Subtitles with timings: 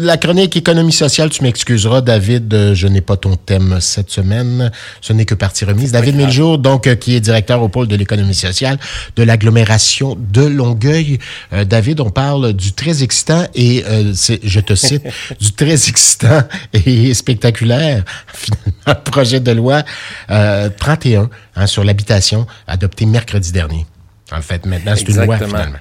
[0.00, 4.70] La chronique économie sociale, tu m'excuseras, David, euh, je n'ai pas ton thème cette semaine.
[5.00, 5.90] Ce n'est que partie remise.
[5.90, 8.78] David Miljour, donc, euh, qui est directeur au pôle de l'économie sociale
[9.16, 11.18] de l'agglomération de Longueuil.
[11.52, 13.82] Euh, David, on parle du très excitant et,
[14.44, 15.02] je te cite,
[15.40, 18.04] du très excitant et spectaculaire
[19.04, 19.82] projet de loi
[20.28, 23.84] 31 hein, sur l'habitation adopté mercredi dernier.
[24.30, 25.78] En fait, maintenant, c'est une loi finalement.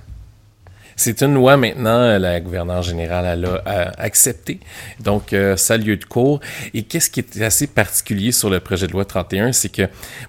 [0.99, 4.59] C'est une loi maintenant, euh, la gouverneure générale a, euh, accepté.
[4.99, 6.39] Donc, euh, ça a lieu de cours.
[6.73, 9.83] Et qu'est-ce qui est assez particulier sur le projet de loi 31, c'est que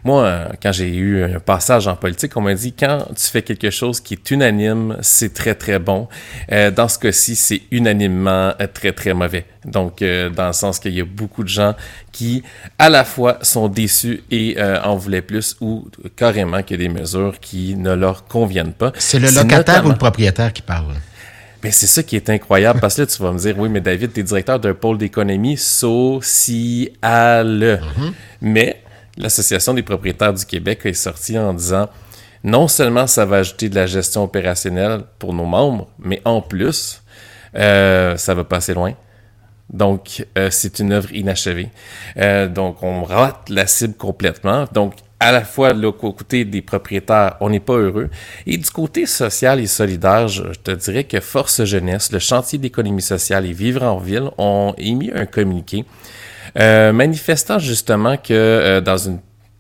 [0.04, 3.70] moi, quand j'ai eu un passage en politique, on m'a dit quand tu fais quelque
[3.70, 6.06] chose qui est unanime, c'est très très bon.
[6.50, 9.46] dans ce cas-ci, c'est unanimement très très mauvais.
[9.70, 11.74] Donc, dans le sens qu'il y a beaucoup de gens
[12.12, 12.42] qui,
[12.78, 16.94] à la fois, sont déçus et en voulaient plus ou carrément qu'il y a des
[16.94, 18.92] mesures qui ne leur conviennent pas.
[18.98, 20.94] C'est le locataire ou le propriétaire parle?
[21.62, 23.80] Ben, c'est ça qui est incroyable, parce que là, tu vas me dire, oui, mais
[23.80, 26.20] David, tu es directeur d'un pôle d'économie social.
[27.96, 28.10] Mm
[28.42, 28.80] Mais
[29.16, 31.88] l'Association des propriétaires du Québec est sortie en disant,
[32.44, 37.02] non seulement ça va ajouter de la gestion opérationnelle pour nos membres, mais en plus,
[37.56, 38.94] euh, ça va passer loin.
[39.70, 41.68] Donc, euh, c'est une œuvre inachevée.
[42.16, 44.64] Euh, donc, on rate la cible complètement.
[44.72, 48.08] Donc, à la fois le côté des propriétaires, on n'est pas heureux.
[48.46, 53.02] Et du côté social et solidaire, je te dirais que Force Jeunesse, le chantier d'économie
[53.02, 55.84] sociale et Vivre en ville ont émis un communiqué
[56.58, 59.18] euh, manifestant justement que euh, dans une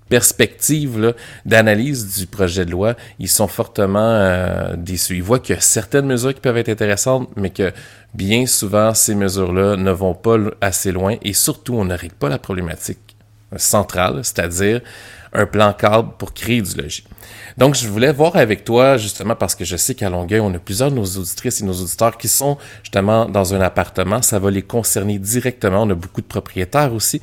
[0.08, 1.14] perspective
[1.44, 5.16] d'analyse du projet de loi, ils sont fortement euh, déçus.
[5.16, 7.72] Ils voient qu'il certaines mesures qui peuvent être intéressantes, mais que
[8.14, 12.28] bien souvent, ces mesures-là ne vont pas assez loin et surtout, on ne règle pas
[12.28, 13.16] la problématique
[13.56, 14.80] centrale, c'est-à-dire
[15.32, 17.04] un plan cadre pour créer du logis.
[17.56, 20.58] Donc, je voulais voir avec toi, justement, parce que je sais qu'à Longueuil, on a
[20.58, 24.22] plusieurs de nos auditrices et nos auditeurs qui sont justement dans un appartement.
[24.22, 25.82] Ça va les concerner directement.
[25.82, 27.20] On a beaucoup de propriétaires aussi.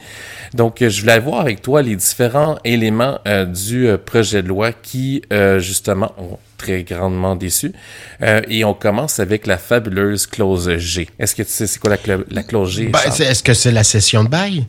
[0.54, 4.72] Donc, je voulais voir avec toi les différents éléments euh, du euh, projet de loi
[4.74, 7.74] qui, euh, justement, ont très grandement déçu.
[8.22, 11.08] et on commence avec la fabuleuse clause G.
[11.20, 12.88] Est-ce que tu sais c'est quoi la, clause G?
[12.88, 14.66] Ben, est-ce que c'est la session de bail?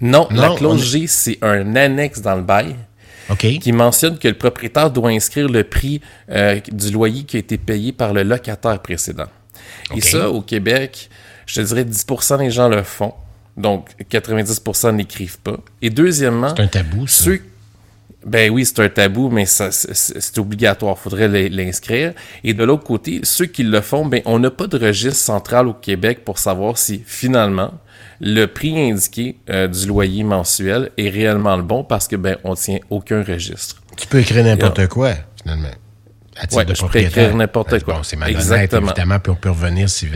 [0.00, 2.76] Non, la clause G, c'est un annexe dans le bail.
[3.60, 7.58] qui mentionne que le propriétaire doit inscrire le prix euh, du loyer qui a été
[7.58, 9.26] payé par le locataire précédent.
[9.94, 11.10] Et ça, au Québec,
[11.46, 13.14] je te dirais 10% des gens le font.
[13.56, 15.56] Donc, 90% n'écrivent pas.
[15.80, 16.52] Et deuxièmement...
[16.54, 17.30] C'est un tabou, ça.
[18.26, 20.96] ben oui, c'est un tabou, mais c'est obligatoire.
[20.98, 22.12] Il faudrait l'inscrire.
[22.44, 25.68] Et de l'autre côté, ceux qui le font, ben, on n'a pas de registre central
[25.68, 27.72] au Québec pour savoir si finalement
[28.20, 32.54] le prix indiqué euh, du loyer mensuel est réellement le bon parce que ben on
[32.54, 33.82] tient aucun registre.
[33.96, 35.70] Tu peux écrire n'importe quoi finalement.
[36.52, 37.94] Oui, je peux écrire n'importe ben, quoi.
[37.94, 38.88] Bon, c'est Exactement.
[38.88, 40.06] évidemment, puis on peut revenir si,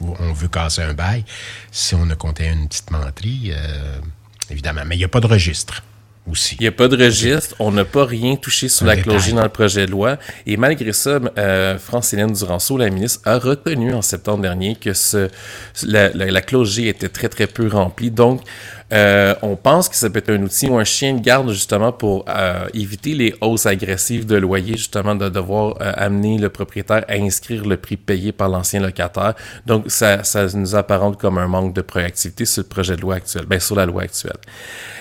[0.00, 1.24] on veut casser un bail,
[1.70, 4.00] si on a compté une petite menterie, euh,
[4.50, 4.82] évidemment.
[4.84, 5.82] Mais il n'y a pas de registre.
[6.60, 9.42] Il n'y a pas de registre, on n'a pas rien touché sur la clogie dans
[9.42, 10.18] le projet de loi.
[10.46, 15.28] Et malgré ça, euh, France-Hélène Duranceau, la ministre, a reconnu en septembre dernier que ce,
[15.84, 16.40] la, la,
[16.78, 18.10] était très, très peu remplie.
[18.10, 18.42] Donc,
[18.92, 21.92] euh, on pense que ça peut être un outil ou un chien de garde justement
[21.92, 27.04] pour euh, éviter les hausses agressives de loyer, justement de devoir euh, amener le propriétaire
[27.08, 29.34] à inscrire le prix payé par l'ancien locataire.
[29.66, 33.16] Donc ça, ça nous apparente comme un manque de proactivité sur le projet de loi
[33.16, 34.38] actuel, bien sur la loi actuelle.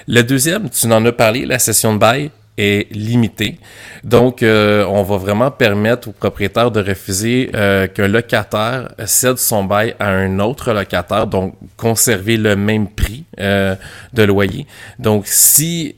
[0.08, 3.60] Le deuxième, tu en as parlé, la session de bail est limité.
[4.04, 9.64] Donc, euh, on va vraiment permettre aux propriétaires de refuser euh, qu'un locataire cède son
[9.64, 13.76] bail à un autre locataire, donc conserver le même prix euh,
[14.14, 14.66] de loyer.
[15.00, 15.96] Donc, si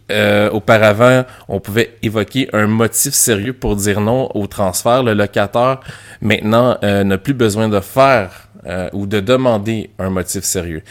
[0.51, 5.79] auparavant, on pouvait évoquer un motif sérieux pour dire non au transfert, le locataire
[6.21, 8.48] maintenant n'a plus besoin de faire
[8.93, 10.83] ou de demander un motif sérieux.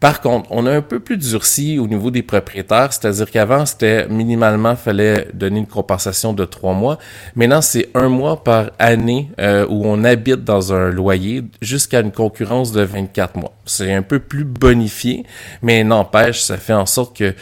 [0.00, 4.08] Par contre, on a un peu plus durci au niveau des propriétaires, c'est-à-dire qu'avant, c'était
[4.08, 6.98] minimalement, fallait donner une compensation de trois mois.
[7.36, 12.12] Maintenant, c'est un mois par année euh, où on habite dans un loyer jusqu'à une
[12.12, 13.52] concurrence de 24 mois.
[13.66, 15.26] C'est un peu plus bonifié,
[15.60, 17.34] mais n'empêche, ça fait en sorte que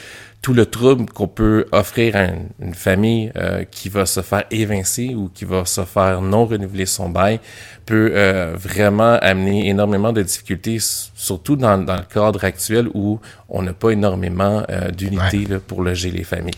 [0.43, 2.27] tout le trouble qu'on peut offrir à
[2.61, 6.87] une, famille euh, qui va se faire évincer ou qui va se faire non renouveler
[6.87, 7.41] son bail
[7.87, 13.19] peut euh, vraiment amener énormément de difficultés, surtout dans, le cadre actuel où
[13.49, 16.55] on n'a pas énormément euh, d'unités pour loger les familles.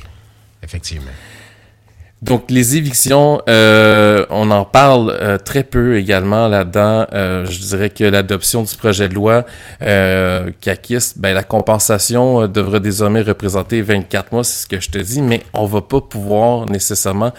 [0.62, 1.12] Effectivement.
[2.22, 7.06] Donc les évictions, euh, on en parle euh, très peu également là-dedans.
[7.14, 9.46] Euh, je dirais que l'adoption du projet de loi
[9.80, 14.98] euh, CACIS, ben, la compensation devrait désormais représenter 24 mois, c'est ce que je te
[14.98, 17.32] dis, mais on va pas pouvoir nécessairement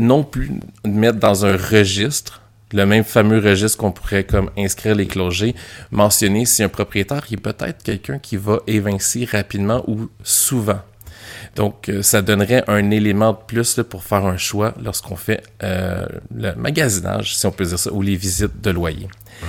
[0.00, 0.50] non plus
[0.84, 2.40] mettre dans un registre
[2.72, 5.54] le même fameux registre qu'on pourrait comme inscrire les clogés,
[5.90, 10.80] mentionner si un propriétaire est peut-être quelqu'un qui va évincer rapidement ou souvent.
[11.56, 16.06] Donc, euh, ça donnerait un élément de plus pour faire un choix lorsqu'on fait euh,
[16.34, 19.08] le magasinage, si on peut dire ça, ou les visites de loyer.
[19.42, 19.46] Mm-hmm.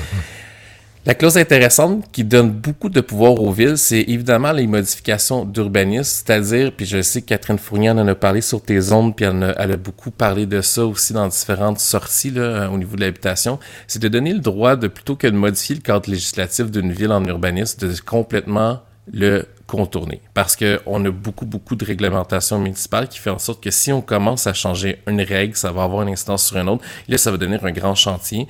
[1.03, 6.03] La clause intéressante qui donne beaucoup de pouvoir aux villes, c'est évidemment les modifications d'urbanisme,
[6.03, 9.43] c'est-à-dire, puis je sais que Catherine Fournier en a parlé sur tes ondes, puis elle
[9.43, 13.57] a, beaucoup parlé de ça aussi dans différentes sorties là, au niveau de l'habitation,
[13.87, 17.11] c'est de donner le droit de, plutôt que de modifier le cadre législatif d'une ville
[17.11, 18.81] en urbanisme, de complètement
[19.11, 20.21] le contourner.
[20.33, 24.01] Parce qu'on a beaucoup, beaucoup de réglementations municipales qui fait en sorte que si on
[24.01, 26.83] commence à changer une règle, ça va avoir une instance sur une autre.
[27.07, 28.47] Et là, ça va devenir un grand chantier.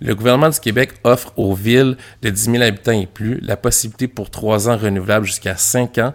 [0.00, 4.08] Le gouvernement du Québec offre aux villes de 10 000 habitants et plus la possibilité
[4.08, 6.12] pour trois ans renouvelables jusqu'à cinq ans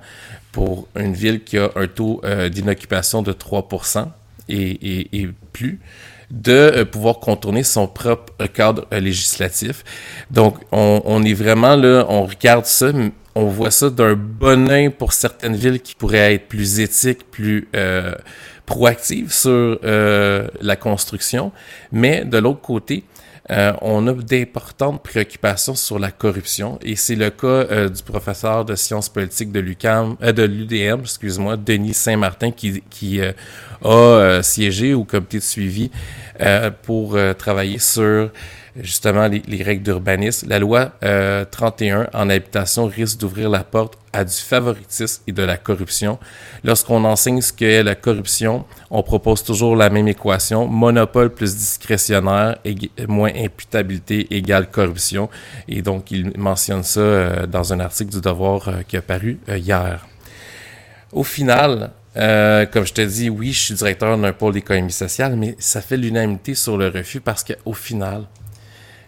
[0.51, 4.07] pour une ville qui a un taux euh, d'inoccupation de 3%
[4.50, 5.80] et, plus
[6.31, 9.83] de euh, pouvoir contourner son propre cadre euh, législatif.
[10.31, 12.92] Donc, on, est vraiment là, on regarde ça,
[13.36, 17.69] on voit ça d'un bon oeil pour certaines villes qui pourraient être plus éthiques, plus
[18.66, 21.51] proactives sur la construction,
[21.92, 23.04] mais de l'autre côté,
[23.51, 28.63] euh, on a d'importantes préoccupations sur la corruption et c'est le cas euh, du professeur
[28.63, 34.94] de sciences politiques de l'UQAM, euh, de l'UDM, excuse-moi, Denis Saint-Martin, qui, qui a siégé
[34.94, 35.92] au comité de suivi
[36.83, 38.30] pour travailler sur
[38.79, 40.47] justement les, règles d'urbanisme.
[40.50, 45.44] La loi 31 euh, en habitation risque d'ouvrir la porte à du favoritisme et de
[45.44, 46.19] la corruption.
[46.63, 50.68] Lorsqu'on enseigne ce qu'est la corruption, on propose toujours la même équation.
[50.68, 52.57] Monopole plus discrétionnaire,
[53.07, 55.29] moins imputabilité égale corruption.
[55.68, 59.39] Et donc, il mentionne ça euh, dans un article du Devoir euh, qui a paru
[59.47, 60.06] hier.
[61.12, 65.56] Au final, comme je te dis, oui, je suis directeur d'un pôle d'économie sociale, mais
[65.59, 68.25] ça fait l'unanimité sur le refus parce qu'au final,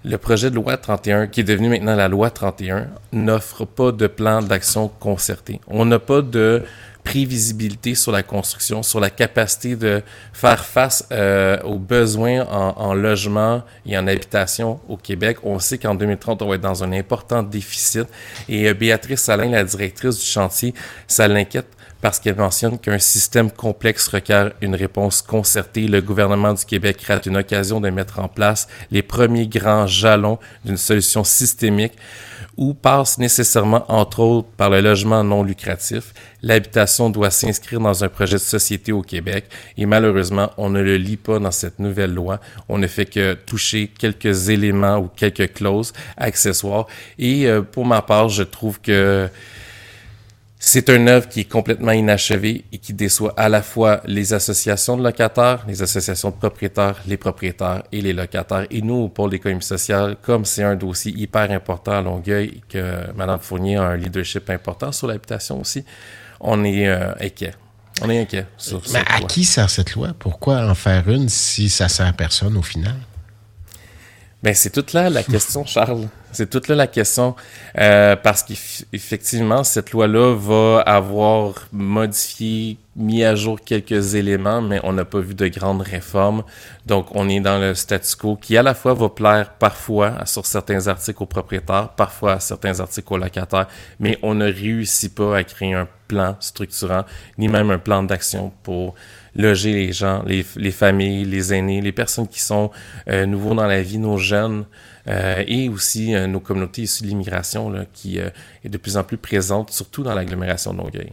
[0.06, 4.08] le projet de loi 31, qui est devenu maintenant la loi 31, n'offre pas de
[4.08, 5.62] plan d'action concerté.
[5.68, 6.64] On n'a pas de
[7.04, 10.02] prévisibilité sur la construction, sur la capacité de
[10.32, 15.38] faire face euh, aux besoins en, logement et en habitation au Québec.
[15.44, 18.08] On sait qu'en 2030, on va être dans un important déficit.
[18.48, 20.74] Et euh, Béatrice Salin, la directrice du chantier,
[21.08, 21.68] ça l'inquiète
[22.04, 25.88] parce qu'elle mentionne qu'un système complexe requiert une réponse concertée.
[25.88, 30.38] Le gouvernement du Québec rate une occasion de mettre en place les premiers grands jalons
[30.66, 31.94] d'une solution systémique
[32.58, 36.14] où passe nécessairement, entre autres, par le logement non lucratif.
[36.42, 39.46] L'habitation doit s'inscrire dans un projet de société au Québec
[39.78, 42.42] et malheureusement, on ne le lit pas dans cette nouvelle loi.
[42.68, 46.86] On ne fait que toucher quelques éléments ou quelques clauses accessoires.
[47.18, 49.30] Et euh, pour ma part, je trouve que
[50.66, 54.96] c'est une œuvre qui est complètement inachevée et qui déçoit à la fois les associations
[54.96, 58.66] de locataires, les associations de propriétaires, les propriétaires et les locataires.
[58.72, 62.62] Et nous, au pôle d'économie sociale, comme c'est un dossier hyper important à Longueuil et
[62.70, 65.84] que Mme Fournier a un leadership important sur l'habitation aussi,
[66.40, 67.56] on est euh, inquiet.
[68.02, 68.48] On est inquiet.
[68.58, 70.14] Sur Mais à qui sert cette loi?
[70.18, 72.96] Pourquoi en faire une si ça sert à personne au final?
[74.42, 76.08] Ben, c'est toute là la question, Charles.
[76.34, 77.36] C'est toute là la question.
[77.78, 84.94] Euh, parce qu'effectivement, cette loi-là va avoir modifié, mis à jour quelques éléments, mais on
[84.94, 86.44] n'a pas vu de grandes réformes.
[86.86, 90.46] Donc, on est dans le statu quo qui, à la fois, va plaire parfois sur
[90.46, 93.68] certains articles aux propriétaires, parfois à certains articles aux locataires,
[94.00, 97.06] mais on ne réussit pas à créer un plan structurant,
[97.38, 98.96] ni même un plan d'action pour
[99.36, 102.70] loger les gens, les, les, familles, les aînés, les personnes qui sont
[103.08, 104.66] euh, nouveaux dans la vie, nos jeunes,
[105.08, 109.18] euh, et aussi euh, nos communautés issues de l'immigration qui est de plus en plus
[109.18, 111.12] présente, surtout dans l'agglomération de Longueuil.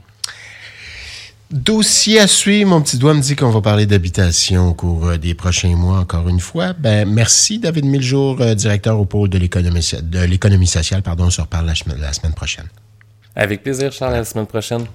[1.50, 2.70] Dossier à suivre.
[2.70, 6.28] Mon petit doigt me dit qu'on va parler d'habitation au cours des prochains mois, encore
[6.28, 6.74] une fois.
[6.74, 11.02] Ben, merci, David Miljour, directeur au pôle de l'économie, de l'économie sociale.
[11.02, 12.66] Pardon, on se reparle la, la semaine prochaine.
[13.34, 14.84] Avec plaisir, Charles, la semaine prochaine.